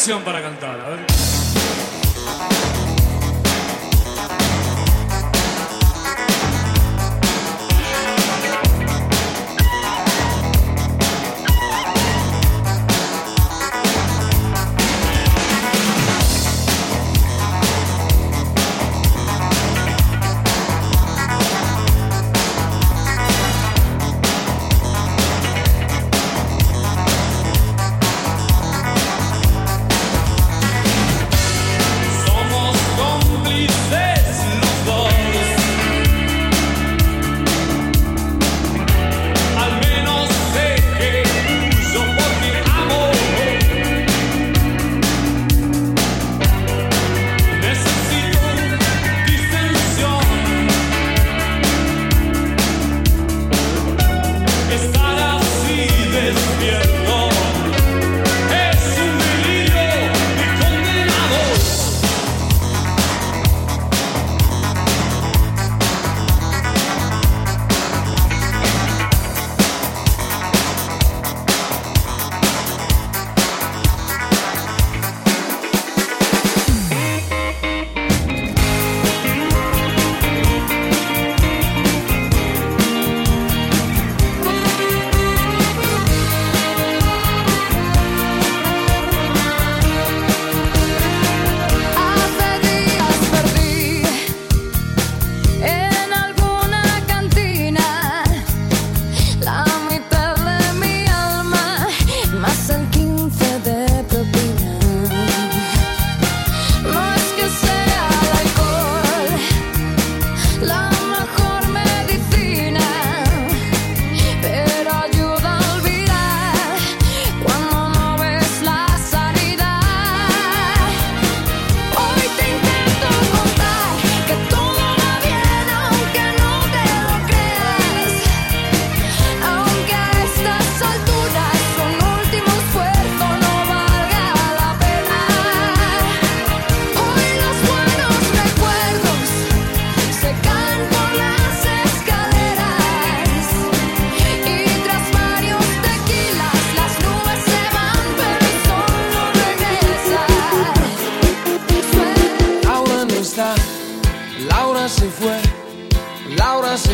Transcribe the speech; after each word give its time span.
canción 0.00 0.22
para 0.22 0.40
cantar. 0.40 0.80
A 0.80 0.88
ver. 0.88 1.29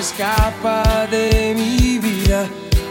Escapa 0.07 1.07
de 1.11 1.53
mi 1.57 1.99
vida. 1.99 2.47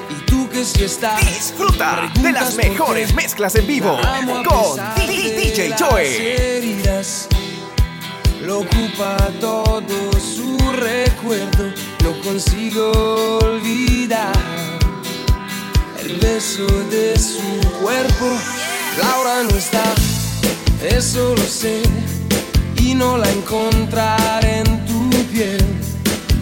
Y 0.10 0.26
tú 0.26 0.50
que 0.50 0.66
si 0.66 0.84
estás, 0.84 1.22
Disfruta 1.26 2.12
de 2.22 2.32
las 2.34 2.56
mejores 2.56 3.14
mezclas 3.14 3.56
en 3.56 3.66
vivo 3.66 3.98
con 4.46 4.76
DJ 5.08 5.70
las 5.70 5.82
Joe. 5.82 6.58
heridas. 6.58 7.28
Lo 8.42 8.60
ocupa 8.60 9.16
todo 9.40 10.12
su 10.20 10.58
recuerdo, 10.74 11.74
no 12.04 12.20
consigo 12.22 12.92
olvidar 13.42 14.34
el 16.02 16.18
beso 16.18 16.68
de 16.92 17.18
su 17.18 17.80
cuerpo. 17.82 18.28
Laura 19.02 19.44
no 19.44 19.58
está, 19.58 19.84
eso 20.88 21.34
lo 21.36 21.44
sé, 21.44 21.82
y 22.78 22.94
no 22.94 23.18
la 23.18 23.32
encontraré 23.32 24.60
en 24.60 24.86
tu 24.86 25.10
piel. 25.32 25.66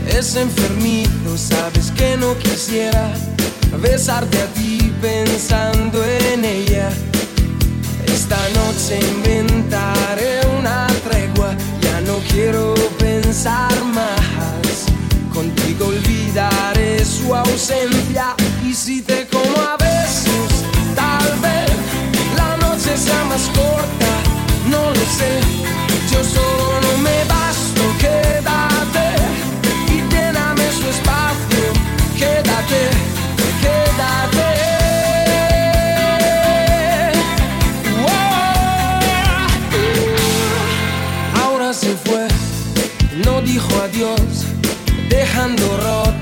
Es 0.07 0.35
enfermizo, 0.35 1.37
sabes 1.37 1.91
que 1.91 2.17
no 2.17 2.37
quisiera 2.37 3.13
besarte 3.81 4.41
a 4.41 4.45
ti 4.47 4.93
pensando 5.01 6.03
en 6.31 6.45
ella. 6.45 6.89
Esta 8.05 8.37
noche 8.49 8.99
inventaré 8.99 10.41
una 10.59 10.87
tregua, 11.09 11.55
ya 11.81 12.01
no 12.01 12.17
quiero 12.31 12.73
pensar 12.99 13.73
más. 13.85 14.85
Contigo 15.33 15.87
olvidaré 15.87 17.03
su 17.03 17.33
ausencia 17.33 18.35
y 18.63 18.73
si 18.73 19.01
te 19.01 19.22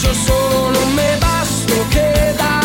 faccio 0.00 0.14
solo, 0.14 0.70
non 0.70 0.94
me 0.94 1.16
basto 1.18 1.86
che 1.88 2.34
da 2.36 2.59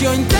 yo 0.00 0.14
intento 0.14 0.39